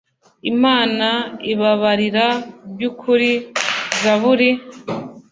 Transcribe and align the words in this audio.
Imana 0.51 1.07
ibabarira 1.51 2.25
by 2.71 2.81
ukuri 2.89 3.31
zaburi 4.01 4.49